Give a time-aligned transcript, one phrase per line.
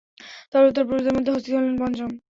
[0.51, 2.09] তার উত্তর পুরুষদের মধ্যে হস্তী হলেন পঞ্চম।